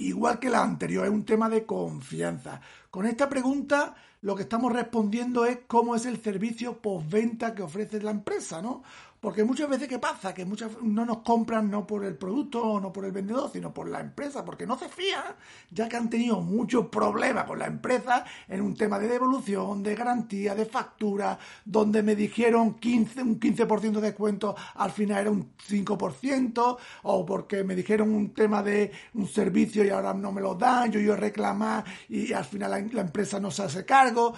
Igual 0.00 0.38
que 0.38 0.48
la 0.48 0.62
anterior, 0.62 1.04
es 1.04 1.10
un 1.10 1.26
tema 1.26 1.50
de 1.50 1.66
confianza. 1.66 2.62
Con 2.90 3.04
esta 3.04 3.28
pregunta 3.28 3.94
lo 4.22 4.34
que 4.34 4.42
estamos 4.42 4.72
respondiendo 4.72 5.44
es 5.44 5.58
cómo 5.66 5.94
es 5.94 6.06
el 6.06 6.22
servicio 6.22 6.78
postventa 6.78 7.54
que 7.54 7.62
ofrece 7.62 8.02
la 8.02 8.10
empresa, 8.10 8.62
¿no? 8.62 8.82
Porque 9.20 9.44
muchas 9.44 9.68
veces, 9.68 9.86
¿qué 9.86 9.98
pasa? 9.98 10.32
Que 10.32 10.46
muchas 10.46 10.70
no 10.82 11.04
nos 11.04 11.18
compran 11.18 11.70
no 11.70 11.86
por 11.86 12.04
el 12.06 12.16
producto 12.16 12.62
o 12.62 12.80
no 12.80 12.90
por 12.90 13.04
el 13.04 13.12
vendedor, 13.12 13.50
sino 13.52 13.72
por 13.72 13.86
la 13.86 14.00
empresa, 14.00 14.44
porque 14.46 14.66
no 14.66 14.78
se 14.78 14.88
fían, 14.88 15.22
ya 15.70 15.90
que 15.90 15.96
han 15.98 16.08
tenido 16.08 16.40
muchos 16.40 16.86
problemas 16.86 17.44
con 17.44 17.58
la 17.58 17.66
empresa 17.66 18.24
en 18.48 18.62
un 18.62 18.74
tema 18.74 18.98
de 18.98 19.08
devolución, 19.08 19.82
de 19.82 19.94
garantía, 19.94 20.54
de 20.54 20.64
factura, 20.64 21.38
donde 21.66 22.02
me 22.02 22.16
dijeron 22.16 22.74
15, 22.74 23.22
un 23.22 23.38
15% 23.38 23.92
de 23.92 24.00
descuento, 24.00 24.56
al 24.76 24.90
final 24.90 25.20
era 25.20 25.30
un 25.30 25.52
5%, 25.68 26.78
o 27.02 27.26
porque 27.26 27.62
me 27.62 27.74
dijeron 27.74 28.14
un 28.14 28.32
tema 28.32 28.62
de 28.62 28.90
un 29.12 29.28
servicio 29.28 29.84
y 29.84 29.90
ahora 29.90 30.14
no 30.14 30.32
me 30.32 30.40
lo 30.40 30.54
dan, 30.54 30.90
yo 30.90 30.98
yo 30.98 31.14
reclamar 31.14 31.84
y 32.08 32.32
al 32.32 32.46
final 32.46 32.70
la, 32.70 32.78
la 32.80 33.00
empresa 33.02 33.38
no 33.38 33.50
se 33.50 33.64
hace 33.64 33.84
cargo. 33.84 34.32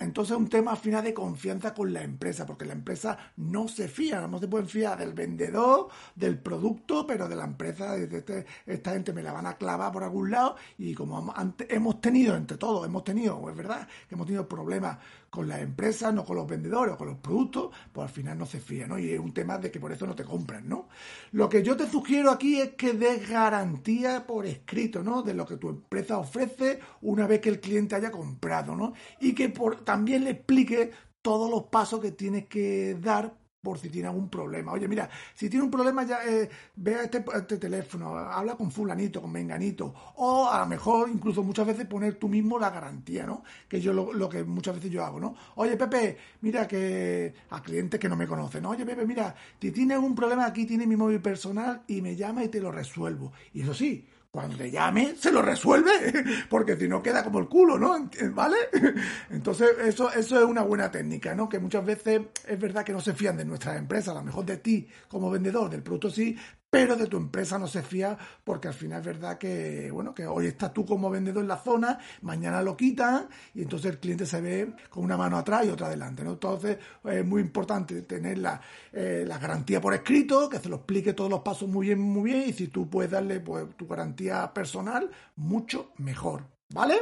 Entonces 0.00 0.32
es 0.32 0.38
un 0.38 0.48
tema 0.48 0.72
al 0.72 0.76
final 0.76 1.04
de 1.04 1.14
confianza 1.14 1.72
con 1.72 1.92
la 1.92 2.02
empresa, 2.02 2.44
porque 2.44 2.64
la 2.64 2.72
empresa 2.72 3.16
no 3.36 3.68
se 3.68 3.88
fía, 3.88 4.26
no 4.26 4.38
se 4.40 4.48
pueden 4.48 4.68
fiar 4.68 4.98
del 4.98 5.12
vendedor, 5.12 5.88
del 6.14 6.38
producto, 6.38 7.06
pero 7.06 7.28
de 7.28 7.36
la 7.36 7.44
empresa, 7.44 7.92
de 7.94 8.18
este, 8.18 8.46
esta 8.66 8.92
gente 8.92 9.12
me 9.12 9.22
la 9.22 9.32
van 9.32 9.46
a 9.46 9.56
clavar 9.56 9.92
por 9.92 10.02
algún 10.02 10.30
lado. 10.30 10.56
Y 10.78 10.94
como 10.94 11.32
hemos 11.68 12.00
tenido 12.00 12.36
entre 12.36 12.56
todos, 12.56 12.86
hemos 12.86 13.04
tenido, 13.04 13.48
es 13.48 13.56
verdad, 13.56 13.86
hemos 14.10 14.26
tenido 14.26 14.48
problemas 14.48 14.98
con 15.34 15.48
las 15.48 15.62
empresas, 15.62 16.14
no 16.14 16.24
con 16.24 16.36
los 16.36 16.46
vendedores 16.46 16.94
o 16.94 16.96
con 16.96 17.08
los 17.08 17.18
productos, 17.18 17.74
pues 17.92 18.06
al 18.06 18.14
final 18.14 18.38
no 18.38 18.46
se 18.46 18.60
fía, 18.60 18.86
¿no? 18.86 19.00
Y 19.00 19.10
es 19.10 19.18
un 19.18 19.34
tema 19.34 19.58
de 19.58 19.68
que 19.68 19.80
por 19.80 19.90
eso 19.90 20.06
no 20.06 20.14
te 20.14 20.22
compran, 20.22 20.68
¿no? 20.68 20.88
Lo 21.32 21.48
que 21.48 21.60
yo 21.60 21.76
te 21.76 21.90
sugiero 21.90 22.30
aquí 22.30 22.60
es 22.60 22.74
que 22.74 22.92
des 22.92 23.28
garantía 23.28 24.28
por 24.28 24.46
escrito, 24.46 25.02
¿no? 25.02 25.22
De 25.22 25.34
lo 25.34 25.44
que 25.44 25.56
tu 25.56 25.70
empresa 25.70 26.18
ofrece 26.18 26.78
una 27.02 27.26
vez 27.26 27.40
que 27.40 27.48
el 27.48 27.58
cliente 27.58 27.96
haya 27.96 28.12
comprado, 28.12 28.76
¿no? 28.76 28.92
Y 29.18 29.34
que 29.34 29.48
por, 29.48 29.84
también 29.84 30.22
le 30.22 30.30
explique 30.30 30.92
todos 31.20 31.50
los 31.50 31.64
pasos 31.64 32.00
que 32.00 32.12
tienes 32.12 32.46
que 32.46 32.94
dar 33.00 33.34
por 33.64 33.78
si 33.78 33.88
tiene 33.88 34.06
algún 34.06 34.28
problema. 34.28 34.70
Oye, 34.72 34.86
mira, 34.86 35.08
si 35.34 35.48
tiene 35.48 35.64
un 35.64 35.70
problema, 35.70 36.04
ya 36.04 36.24
eh, 36.24 36.48
ve 36.76 37.02
este, 37.02 37.24
este, 37.34 37.56
teléfono, 37.56 38.16
habla 38.16 38.54
con 38.54 38.70
fulanito, 38.70 39.20
con 39.20 39.32
menganito, 39.32 39.92
o 40.16 40.48
a 40.48 40.60
lo 40.60 40.66
mejor 40.66 41.08
incluso 41.08 41.42
muchas 41.42 41.66
veces 41.66 41.86
poner 41.86 42.14
tú 42.14 42.28
mismo 42.28 42.58
la 42.58 42.70
garantía, 42.70 43.26
¿no? 43.26 43.42
Que 43.66 43.80
yo 43.80 43.92
lo, 43.92 44.12
lo, 44.12 44.28
que 44.28 44.44
muchas 44.44 44.76
veces 44.76 44.90
yo 44.90 45.04
hago, 45.04 45.18
¿no? 45.18 45.34
Oye, 45.56 45.76
Pepe, 45.76 46.18
mira 46.42 46.68
que 46.68 47.34
a 47.50 47.62
clientes 47.62 47.98
que 47.98 48.08
no 48.08 48.14
me 48.14 48.28
conocen, 48.28 48.64
oye, 48.66 48.84
Pepe, 48.84 49.06
mira, 49.06 49.34
si 49.60 49.72
tienes 49.72 49.98
un 49.98 50.14
problema 50.14 50.46
aquí, 50.46 50.66
tiene 50.66 50.86
mi 50.86 50.94
móvil 50.94 51.20
personal 51.20 51.82
y 51.88 52.02
me 52.02 52.14
llama 52.14 52.44
y 52.44 52.48
te 52.48 52.60
lo 52.60 52.70
resuelvo. 52.70 53.32
Y 53.54 53.62
eso 53.62 53.72
sí, 53.72 54.06
cuando 54.34 54.56
te 54.56 54.68
llame, 54.68 55.14
se 55.16 55.30
lo 55.30 55.42
resuelve, 55.42 55.92
porque 56.50 56.76
si 56.76 56.88
no 56.88 57.00
queda 57.00 57.22
como 57.22 57.38
el 57.38 57.46
culo, 57.46 57.78
¿no? 57.78 58.10
¿Vale? 58.32 58.56
Entonces, 59.30 59.70
eso, 59.84 60.12
eso 60.12 60.38
es 60.40 60.44
una 60.44 60.62
buena 60.62 60.90
técnica, 60.90 61.36
¿no? 61.36 61.48
Que 61.48 61.60
muchas 61.60 61.86
veces 61.86 62.22
es 62.44 62.58
verdad 62.58 62.84
que 62.84 62.92
no 62.92 63.00
se 63.00 63.14
fían 63.14 63.36
de 63.36 63.44
nuestras 63.44 63.78
empresas, 63.78 64.08
a 64.08 64.18
lo 64.18 64.24
mejor 64.24 64.44
de 64.44 64.56
ti 64.56 64.88
como 65.06 65.30
vendedor 65.30 65.70
del 65.70 65.84
producto 65.84 66.10
sí, 66.10 66.36
pero 66.74 66.96
de 66.96 67.06
tu 67.06 67.18
empresa 67.18 67.56
no 67.56 67.68
se 67.68 67.82
fía 67.82 68.18
porque 68.42 68.66
al 68.66 68.74
final 68.74 68.98
es 68.98 69.06
verdad 69.06 69.38
que, 69.38 69.92
bueno, 69.92 70.12
que 70.12 70.26
hoy 70.26 70.48
estás 70.48 70.72
tú 70.72 70.84
como 70.84 71.08
vendedor 71.08 71.42
en 71.42 71.46
la 71.46 71.58
zona, 71.58 72.00
mañana 72.22 72.62
lo 72.62 72.76
quitan 72.76 73.28
y 73.54 73.62
entonces 73.62 73.92
el 73.92 74.00
cliente 74.00 74.26
se 74.26 74.40
ve 74.40 74.74
con 74.90 75.04
una 75.04 75.16
mano 75.16 75.38
atrás 75.38 75.64
y 75.64 75.68
otra 75.68 75.86
adelante, 75.86 76.24
¿no? 76.24 76.32
Entonces 76.32 76.78
es 77.04 77.24
muy 77.24 77.42
importante 77.42 78.02
tener 78.02 78.38
la, 78.38 78.60
eh, 78.92 79.24
garantía 79.40 79.80
por 79.80 79.94
escrito, 79.94 80.48
que 80.48 80.58
se 80.58 80.68
lo 80.68 80.78
explique 80.78 81.12
todos 81.12 81.30
los 81.30 81.42
pasos 81.42 81.68
muy 81.68 81.86
bien, 81.86 82.00
muy 82.00 82.32
bien 82.32 82.48
y 82.48 82.52
si 82.52 82.66
tú 82.66 82.90
puedes 82.90 83.12
darle 83.12 83.38
pues, 83.38 83.76
tu 83.76 83.86
garantía 83.86 84.52
personal, 84.52 85.08
mucho 85.36 85.92
mejor, 85.98 86.42
¿vale? 86.70 86.96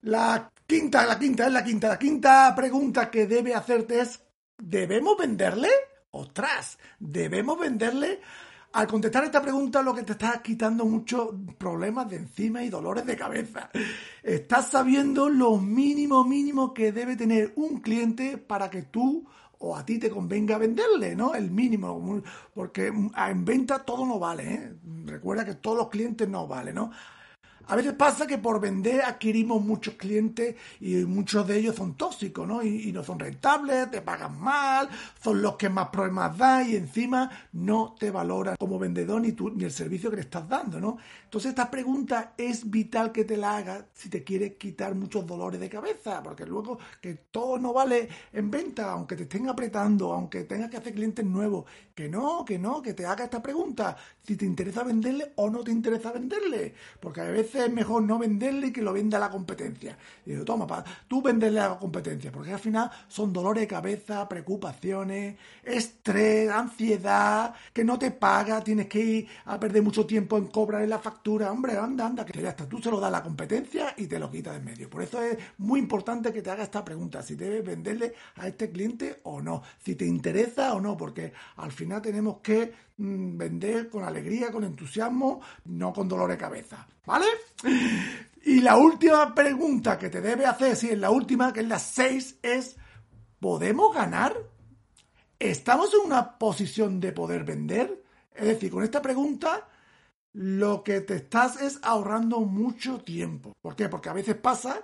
La 0.00 0.50
quinta, 0.66 1.06
la 1.06 1.16
quinta 1.20 1.46
es 1.46 1.52
la 1.52 1.62
quinta, 1.62 1.86
la 1.86 1.98
quinta 2.00 2.52
pregunta 2.56 3.12
que 3.12 3.28
debe 3.28 3.54
hacerte 3.54 4.00
es, 4.00 4.20
¿debemos 4.60 5.16
venderle? 5.16 5.68
Ostras, 6.10 6.80
¿debemos 6.98 7.60
venderle? 7.60 8.20
Al 8.72 8.86
contestar 8.86 9.24
esta 9.24 9.40
pregunta 9.40 9.82
lo 9.82 9.94
que 9.94 10.02
te 10.02 10.12
está 10.12 10.42
quitando 10.42 10.84
muchos 10.84 11.30
problemas 11.56 12.08
de 12.08 12.16
encima 12.16 12.62
y 12.62 12.68
dolores 12.68 13.06
de 13.06 13.16
cabeza. 13.16 13.70
Estás 14.22 14.68
sabiendo 14.68 15.28
lo 15.28 15.56
mínimo 15.56 16.22
mínimo 16.24 16.74
que 16.74 16.92
debe 16.92 17.16
tener 17.16 17.54
un 17.56 17.80
cliente 17.80 18.36
para 18.36 18.68
que 18.68 18.82
tú 18.82 19.26
o 19.60 19.76
a 19.76 19.84
ti 19.84 19.98
te 19.98 20.10
convenga 20.10 20.58
venderle, 20.58 21.16
¿no? 21.16 21.34
El 21.34 21.50
mínimo, 21.50 22.22
porque 22.54 22.86
en 22.88 23.44
venta 23.44 23.84
todo 23.84 24.06
no 24.06 24.18
vale, 24.18 24.54
¿eh? 24.54 24.72
Recuerda 25.06 25.44
que 25.44 25.54
todos 25.54 25.76
los 25.76 25.88
clientes 25.88 26.28
no 26.28 26.46
valen, 26.46 26.76
¿no? 26.76 26.90
A 27.70 27.76
veces 27.76 27.92
pasa 27.92 28.26
que 28.26 28.38
por 28.38 28.60
vender 28.60 29.02
adquirimos 29.02 29.62
muchos 29.62 29.94
clientes 29.94 30.56
y 30.80 30.96
muchos 31.04 31.46
de 31.46 31.58
ellos 31.58 31.76
son 31.76 31.96
tóxicos, 31.96 32.48
¿no? 32.48 32.62
Y, 32.62 32.90
no 32.92 33.04
son 33.04 33.18
rentables, 33.18 33.90
te 33.90 34.00
pagan 34.00 34.40
mal, 34.40 34.88
son 35.22 35.42
los 35.42 35.56
que 35.56 35.68
más 35.68 35.90
problemas 35.90 36.38
dan 36.38 36.70
y 36.70 36.76
encima 36.76 37.30
no 37.52 37.94
te 37.98 38.10
valoran 38.10 38.56
como 38.56 38.78
vendedor 38.78 39.20
ni, 39.20 39.32
tú, 39.32 39.50
ni 39.50 39.64
el 39.64 39.70
servicio 39.70 40.08
que 40.08 40.16
le 40.16 40.22
estás 40.22 40.48
dando, 40.48 40.80
¿no? 40.80 40.96
Entonces 41.24 41.50
esta 41.50 41.70
pregunta 41.70 42.32
es 42.38 42.70
vital 42.70 43.12
que 43.12 43.26
te 43.26 43.36
la 43.36 43.58
hagas 43.58 43.84
si 43.92 44.08
te 44.08 44.24
quieres 44.24 44.54
quitar 44.54 44.94
muchos 44.94 45.26
dolores 45.26 45.60
de 45.60 45.68
cabeza, 45.68 46.22
porque 46.22 46.46
luego 46.46 46.78
que 47.02 47.14
todo 47.30 47.58
no 47.58 47.74
vale 47.74 48.08
en 48.32 48.50
venta, 48.50 48.92
aunque 48.92 49.14
te 49.14 49.24
estén 49.24 49.46
apretando, 49.46 50.14
aunque 50.14 50.44
tengas 50.44 50.70
que 50.70 50.78
hacer 50.78 50.94
clientes 50.94 51.24
nuevos, 51.24 51.66
que 51.94 52.08
no, 52.08 52.46
que 52.46 52.58
no, 52.58 52.80
que 52.80 52.94
te 52.94 53.04
haga 53.04 53.24
esta 53.24 53.42
pregunta, 53.42 53.94
si 54.22 54.36
te 54.36 54.46
interesa 54.46 54.84
venderle 54.84 55.32
o 55.36 55.50
no 55.50 55.62
te 55.62 55.70
interesa 55.70 56.12
venderle, 56.12 56.72
porque 56.98 57.20
a 57.20 57.24
veces 57.24 57.57
es 57.64 57.72
mejor 57.72 58.02
no 58.02 58.18
venderle 58.18 58.68
y 58.68 58.72
que 58.72 58.82
lo 58.82 58.92
venda 58.92 59.18
la 59.18 59.30
competencia. 59.30 59.96
Y 60.24 60.30
digo, 60.30 60.44
toma, 60.44 60.66
pa, 60.66 60.84
tú 61.06 61.22
venderle 61.22 61.60
a 61.60 61.68
la 61.70 61.78
competencia, 61.78 62.30
porque 62.32 62.52
al 62.52 62.58
final 62.58 62.90
son 63.08 63.32
dolores 63.32 63.62
de 63.62 63.66
cabeza, 63.66 64.28
preocupaciones, 64.28 65.36
estrés, 65.62 66.50
ansiedad, 66.50 67.54
que 67.72 67.84
no 67.84 67.98
te 67.98 68.10
paga, 68.10 68.62
tienes 68.62 68.86
que 68.86 69.00
ir 69.00 69.28
a 69.46 69.58
perder 69.58 69.82
mucho 69.82 70.06
tiempo 70.06 70.38
en 70.38 70.46
cobrar 70.46 70.86
la 70.88 70.98
factura. 70.98 71.50
Hombre, 71.50 71.76
anda, 71.76 72.06
anda, 72.06 72.24
que 72.24 72.40
ya 72.40 72.50
está, 72.50 72.68
tú 72.68 72.78
se 72.78 72.90
lo 72.90 73.00
das 73.00 73.08
a 73.08 73.12
la 73.12 73.22
competencia 73.22 73.94
y 73.96 74.06
te 74.06 74.18
lo 74.18 74.30
quitas 74.30 74.54
de 74.54 74.58
en 74.58 74.64
medio. 74.64 74.90
Por 74.90 75.02
eso 75.02 75.22
es 75.22 75.38
muy 75.58 75.80
importante 75.80 76.32
que 76.32 76.42
te 76.42 76.50
haga 76.50 76.64
esta 76.64 76.84
pregunta, 76.84 77.22
si 77.22 77.34
debes 77.34 77.64
venderle 77.64 78.14
a 78.36 78.48
este 78.48 78.70
cliente 78.70 79.20
o 79.24 79.40
no, 79.40 79.62
si 79.78 79.94
te 79.94 80.04
interesa 80.04 80.74
o 80.74 80.80
no, 80.80 80.96
porque 80.96 81.32
al 81.56 81.72
final 81.72 82.02
tenemos 82.02 82.38
que 82.42 82.87
vender 82.98 83.88
con 83.88 84.04
alegría, 84.04 84.50
con 84.50 84.64
entusiasmo, 84.64 85.40
no 85.66 85.92
con 85.92 86.08
dolor 86.08 86.30
de 86.30 86.36
cabeza. 86.36 86.86
¿Vale? 87.06 87.26
Y 88.44 88.60
la 88.60 88.76
última 88.76 89.34
pregunta 89.34 89.98
que 89.98 90.10
te 90.10 90.20
debe 90.20 90.46
hacer, 90.46 90.76
si 90.76 90.90
es 90.90 90.98
la 90.98 91.10
última, 91.10 91.52
que 91.52 91.60
es 91.60 91.68
la 91.68 91.78
6, 91.78 92.38
es, 92.42 92.76
¿podemos 93.40 93.94
ganar? 93.94 94.36
¿Estamos 95.38 95.92
en 95.94 96.06
una 96.06 96.38
posición 96.38 97.00
de 97.00 97.12
poder 97.12 97.44
vender? 97.44 98.02
Es 98.34 98.46
decir, 98.46 98.70
con 98.70 98.82
esta 98.82 99.00
pregunta 99.00 99.68
lo 100.32 100.82
que 100.84 101.00
te 101.00 101.16
estás 101.16 101.60
es 101.60 101.78
ahorrando 101.82 102.40
mucho 102.40 103.00
tiempo. 103.00 103.52
¿Por 103.60 103.74
qué? 103.74 103.88
Porque 103.88 104.08
a 104.08 104.14
veces 104.14 104.36
pasa 104.36 104.82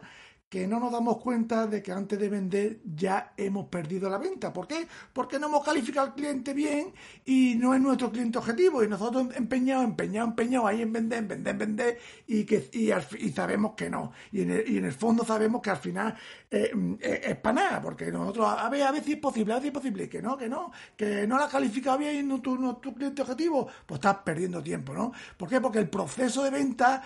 que 0.55 0.69
no 0.69 0.79
nos 0.79 0.93
damos 0.93 1.19
cuenta 1.19 1.67
de 1.67 1.83
que 1.83 1.91
antes 1.91 2.17
de 2.17 2.29
vender 2.29 2.79
ya 2.95 3.33
hemos 3.37 3.67
perdido 3.67 4.09
la 4.09 4.19
venta. 4.19 4.53
¿Por 4.53 4.69
qué? 4.69 4.87
Porque 5.13 5.37
no 5.41 5.49
hemos 5.49 5.65
calificado 5.65 6.07
al 6.07 6.15
cliente 6.15 6.55
bien 6.55 6.93
y 7.25 7.57
no 7.57 7.75
es 7.75 7.81
nuestro 7.81 8.13
cliente 8.13 8.39
objetivo 8.39 8.85
y 8.85 8.87
nosotros 8.87 9.35
empeñados, 9.35 9.85
empeñados, 9.85 10.29
empeñados 10.29 10.69
ahí 10.69 10.83
en 10.83 10.93
vender, 10.93 11.19
en 11.19 11.27
vender, 11.27 11.51
en 11.51 11.59
vender 11.59 11.99
y, 12.29 12.45
que, 12.45 12.71
y, 12.73 13.33
sabemos 13.33 13.73
que 13.75 13.91
no. 13.91 14.13
Y 14.31 14.43
en, 14.43 14.53
el, 14.53 14.71
y 14.71 14.79
en, 14.79 14.85
el, 14.85 14.93
fondo 14.93 15.25
sabemos 15.25 15.61
que 15.61 15.71
al 15.71 15.79
final 15.79 16.15
eh, 16.49 16.71
eh, 17.01 17.21
es 17.25 17.37
para 17.39 17.55
nada, 17.55 17.83
porque 17.83 18.13
nosotros 18.13 18.47
a 18.47 18.69
ver, 18.69 18.85
a 18.85 18.93
ver 18.93 19.03
si 19.03 19.15
es 19.15 19.19
posible, 19.19 19.55
a 19.55 19.57
ver 19.57 19.63
si 19.63 19.69
es 19.71 19.75
posible, 19.75 20.09
que 20.09 20.23
no, 20.23 20.37
que 20.37 20.49
no, 20.49 20.71
que 20.97 21.27
no 21.27 21.37
la 21.37 21.47
has 21.47 21.51
calificado 21.51 21.99
bien 21.99 22.29
no 22.29 22.41
no 22.45 22.77
tu 22.77 22.95
cliente 22.95 23.23
objetivo, 23.23 23.67
pues 23.87 23.99
estás 23.99 24.19
perdiendo 24.19 24.63
tiempo, 24.63 24.95
¿no? 24.95 25.11
¿Por 25.37 25.49
qué? 25.49 25.61
Porque 25.61 25.81
el 25.81 25.91
proceso 25.91 26.45
de 26.45 26.51
venta 26.51 27.03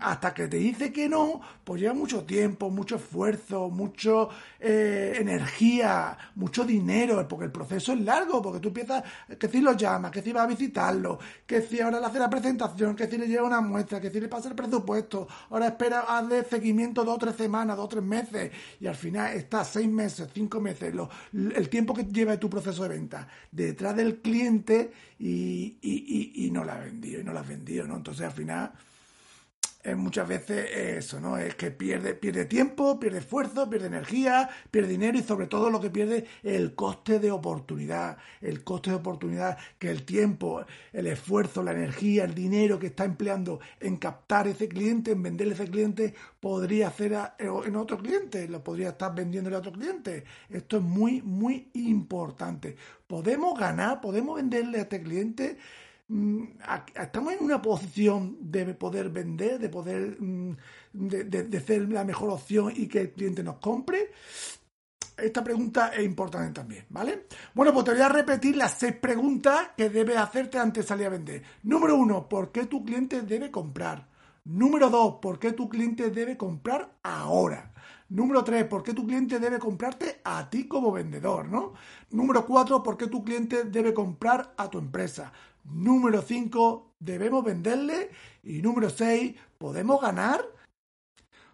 hasta 0.00 0.32
que 0.32 0.48
te 0.48 0.56
dice 0.56 0.92
que 0.92 1.08
no, 1.08 1.40
pues 1.62 1.80
lleva 1.80 1.94
mucho 1.94 2.24
tiempo, 2.24 2.70
mucho 2.70 2.96
esfuerzo, 2.96 3.68
mucho 3.68 4.30
eh, 4.58 5.14
energía, 5.18 6.16
mucho 6.36 6.64
dinero, 6.64 7.26
porque 7.28 7.46
el 7.46 7.52
proceso 7.52 7.92
es 7.92 8.00
largo, 8.00 8.40
porque 8.40 8.60
tú 8.60 8.68
empiezas, 8.68 9.04
que 9.38 9.48
si 9.48 9.60
lo 9.60 9.72
llamas, 9.72 10.10
que 10.10 10.22
si 10.22 10.32
vas 10.32 10.44
a 10.44 10.46
visitarlo, 10.46 11.18
que 11.46 11.62
si 11.62 11.80
ahora 11.80 12.00
le 12.00 12.06
hace 12.06 12.18
la 12.18 12.30
presentación, 12.30 12.96
que 12.96 13.06
si 13.06 13.18
le 13.18 13.28
lleva 13.28 13.46
una 13.46 13.60
muestra, 13.60 14.00
que 14.00 14.10
si 14.10 14.20
le 14.20 14.28
pasa 14.28 14.48
el 14.48 14.54
presupuesto, 14.54 15.28
ahora 15.50 15.68
espera, 15.68 16.00
hazle 16.00 16.44
seguimiento 16.44 17.04
dos 17.04 17.16
o 17.16 17.18
tres 17.18 17.36
semanas, 17.36 17.76
dos 17.76 17.86
o 17.86 17.88
tres 17.88 18.04
meses, 18.04 18.52
y 18.80 18.86
al 18.86 18.96
final 18.96 19.34
está 19.34 19.64
seis 19.64 19.88
meses, 19.88 20.28
cinco 20.32 20.60
meses, 20.60 20.94
el 21.32 21.68
tiempo 21.68 21.92
que 21.92 22.04
lleva 22.04 22.38
tu 22.38 22.48
proceso 22.48 22.84
de 22.84 22.88
venta 22.88 23.28
detrás 23.50 23.94
del 23.96 24.20
cliente 24.20 24.92
y, 25.18 25.76
y, 25.82 26.46
y, 26.46 26.50
no 26.50 26.64
la 26.64 26.74
has 26.74 26.84
vendido, 26.84 27.20
y 27.20 27.24
no 27.24 27.32
la 27.32 27.40
has 27.40 27.48
vendido, 27.48 27.86
¿no? 27.86 27.96
Entonces 27.96 28.26
al 28.26 28.32
final 28.32 28.72
muchas 29.96 30.26
veces 30.26 30.66
eso, 30.74 31.20
¿no? 31.20 31.36
Es 31.36 31.54
que 31.56 31.70
pierde, 31.70 32.14
pierde 32.14 32.46
tiempo, 32.46 32.98
pierde 32.98 33.18
esfuerzo, 33.18 33.68
pierde 33.68 33.88
energía, 33.88 34.48
pierde 34.70 34.88
dinero 34.88 35.18
y 35.18 35.22
sobre 35.22 35.46
todo 35.46 35.68
lo 35.68 35.80
que 35.80 35.90
pierde 35.90 36.24
el 36.42 36.74
coste 36.74 37.18
de 37.18 37.30
oportunidad. 37.30 38.16
El 38.40 38.64
coste 38.64 38.90
de 38.90 38.96
oportunidad 38.96 39.58
que 39.78 39.90
el 39.90 40.04
tiempo, 40.04 40.64
el 40.92 41.06
esfuerzo, 41.06 41.62
la 41.62 41.72
energía, 41.72 42.24
el 42.24 42.34
dinero 42.34 42.78
que 42.78 42.86
está 42.86 43.04
empleando 43.04 43.60
en 43.78 43.98
captar 43.98 44.48
ese 44.48 44.68
cliente, 44.68 45.12
en 45.12 45.22
venderle 45.22 45.52
ese 45.52 45.68
cliente, 45.70 46.14
podría 46.40 46.88
hacer 46.88 47.14
en 47.38 47.76
otro 47.76 47.98
cliente, 47.98 48.48
lo 48.48 48.64
podría 48.64 48.90
estar 48.90 49.14
vendiéndole 49.14 49.56
a 49.56 49.58
otro 49.58 49.72
cliente. 49.72 50.24
Esto 50.48 50.78
es 50.78 50.82
muy, 50.82 51.20
muy 51.20 51.68
importante. 51.74 52.76
Podemos 53.06 53.58
ganar, 53.58 54.00
podemos 54.00 54.36
venderle 54.36 54.78
a 54.78 54.82
este 54.82 55.02
cliente 55.02 55.58
estamos 56.08 57.32
en 57.32 57.42
una 57.42 57.62
posición 57.62 58.36
de 58.40 58.74
poder 58.74 59.08
vender, 59.08 59.58
de 59.58 59.68
poder 59.68 60.20
mm, 60.20 60.56
de, 60.92 61.60
ser 61.60 61.88
la 61.88 62.04
mejor 62.04 62.30
opción 62.30 62.72
y 62.74 62.86
que 62.86 63.00
el 63.00 63.12
cliente 63.12 63.42
nos 63.42 63.56
compre. 63.56 64.10
Esta 65.16 65.44
pregunta 65.44 65.88
es 65.94 66.04
importante 66.04 66.52
también, 66.52 66.86
¿vale? 66.90 67.26
Bueno, 67.54 67.72
pues 67.72 67.84
te 67.84 67.92
voy 67.92 68.00
a 68.00 68.08
repetir 68.08 68.56
las 68.56 68.78
seis 68.78 68.96
preguntas 68.96 69.70
que 69.76 69.88
debes 69.88 70.16
hacerte 70.16 70.58
antes 70.58 70.84
de 70.84 70.88
salir 70.88 71.06
a 71.06 71.10
vender. 71.10 71.42
Número 71.62 71.94
uno, 71.94 72.28
¿por 72.28 72.50
qué 72.50 72.66
tu 72.66 72.84
cliente 72.84 73.22
debe 73.22 73.50
comprar? 73.50 74.08
Número 74.44 74.90
dos, 74.90 75.16
¿por 75.22 75.38
qué 75.38 75.52
tu 75.52 75.68
cliente 75.68 76.10
debe 76.10 76.36
comprar 76.36 76.98
ahora? 77.02 77.72
Número 78.08 78.44
tres, 78.44 78.64
¿por 78.64 78.82
qué 78.82 78.92
tu 78.92 79.06
cliente 79.06 79.38
debe 79.38 79.58
comprarte 79.58 80.20
a 80.24 80.50
ti 80.50 80.68
como 80.68 80.92
vendedor, 80.92 81.48
no? 81.48 81.72
Número 82.10 82.44
cuatro, 82.44 82.82
¿por 82.82 82.96
qué 82.96 83.06
tu 83.06 83.24
cliente 83.24 83.64
debe 83.64 83.94
comprar 83.94 84.52
a 84.56 84.68
tu 84.68 84.78
empresa? 84.78 85.32
Número 85.64 86.22
5, 86.22 86.94
debemos 86.98 87.44
venderle. 87.44 88.10
Y 88.42 88.60
número 88.62 88.90
6, 88.90 89.34
¿podemos 89.58 90.00
ganar? 90.00 90.44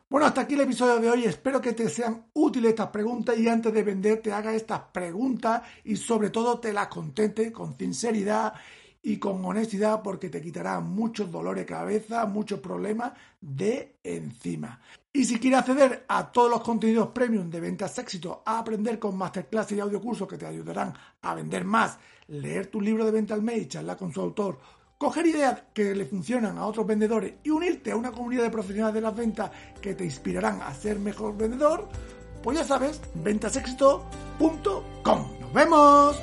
Bueno, 0.08 0.26
hasta 0.26 0.40
aquí 0.40 0.54
el 0.54 0.62
episodio 0.62 0.98
de 0.98 1.08
hoy. 1.08 1.24
Espero 1.24 1.60
que 1.60 1.72
te 1.72 1.88
sean 1.88 2.26
útiles 2.34 2.70
estas 2.70 2.88
preguntas 2.88 3.38
y 3.38 3.48
antes 3.48 3.72
de 3.72 3.84
vender 3.84 4.20
te 4.20 4.32
haga 4.32 4.52
estas 4.52 4.80
preguntas 4.92 5.62
y 5.84 5.94
sobre 5.94 6.30
todo 6.30 6.58
te 6.58 6.72
las 6.72 6.88
contente 6.88 7.52
con 7.52 7.78
sinceridad 7.78 8.54
y 9.02 9.18
con 9.18 9.44
honestidad 9.44 10.02
porque 10.02 10.28
te 10.28 10.42
quitará 10.42 10.80
muchos 10.80 11.30
dolores 11.30 11.62
de 11.62 11.72
cabeza, 11.72 12.26
muchos 12.26 12.58
problemas 12.58 13.12
de 13.40 14.00
encima. 14.02 14.80
Y 15.12 15.24
si 15.24 15.40
quieres 15.40 15.58
acceder 15.60 16.04
a 16.06 16.30
todos 16.30 16.48
los 16.48 16.60
contenidos 16.60 17.08
premium 17.08 17.50
de 17.50 17.58
ventas 17.60 17.98
éxito, 17.98 18.44
a 18.46 18.60
aprender 18.60 19.00
con 19.00 19.16
masterclass 19.16 19.72
y 19.72 19.80
audiocursos 19.80 20.28
que 20.28 20.38
te 20.38 20.46
ayudarán 20.46 20.94
a 21.22 21.34
vender 21.34 21.64
más 21.64 21.98
leer 22.28 22.68
tu 22.68 22.80
libro 22.80 23.04
de 23.04 23.10
venta 23.10 23.34
al 23.34 23.42
mes 23.42 23.66
charlar 23.66 23.96
con 23.96 24.12
su 24.12 24.20
autor, 24.20 24.60
coger 24.96 25.26
ideas 25.26 25.64
que 25.74 25.96
le 25.96 26.04
funcionan 26.04 26.58
a 26.58 26.66
otros 26.66 26.86
vendedores 26.86 27.34
y 27.42 27.50
unirte 27.50 27.90
a 27.90 27.96
una 27.96 28.12
comunidad 28.12 28.44
de 28.44 28.50
profesionales 28.50 28.94
de 28.94 29.00
las 29.00 29.16
ventas 29.16 29.50
que 29.80 29.94
te 29.94 30.04
inspirarán 30.04 30.62
a 30.62 30.72
ser 30.74 31.00
mejor 31.00 31.36
vendedor, 31.36 31.88
pues 32.42 32.58
ya 32.58 32.64
sabes, 32.64 33.00
ventasexito.com. 33.14 35.40
¡Nos 35.40 35.52
vemos! 35.52 36.16